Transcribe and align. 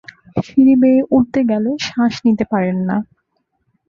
সিঁড়ি 0.45 0.73
বেয়ে 0.81 1.01
উঠতে 1.15 1.39
গেলে 1.49 1.71
শ্বাস 1.85 2.13
নিতে 2.25 2.45
পারেন 2.51 2.77
না। 2.89 2.97